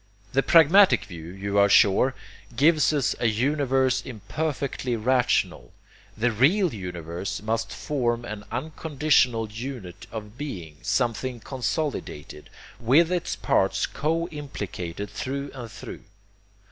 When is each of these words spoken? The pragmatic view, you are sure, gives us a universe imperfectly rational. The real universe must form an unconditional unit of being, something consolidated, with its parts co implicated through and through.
The 0.33 0.41
pragmatic 0.41 1.05
view, 1.05 1.25
you 1.27 1.59
are 1.59 1.69
sure, 1.69 2.15
gives 2.55 2.91
us 2.91 3.15
a 3.19 3.27
universe 3.27 4.01
imperfectly 4.03 4.95
rational. 4.95 5.73
The 6.17 6.31
real 6.31 6.73
universe 6.73 7.39
must 7.43 7.71
form 7.71 8.25
an 8.25 8.43
unconditional 8.51 9.51
unit 9.51 10.07
of 10.11 10.39
being, 10.39 10.77
something 10.81 11.39
consolidated, 11.39 12.49
with 12.79 13.11
its 13.11 13.35
parts 13.35 13.85
co 13.85 14.27
implicated 14.29 15.07
through 15.11 15.51
and 15.53 15.71
through. 15.71 16.01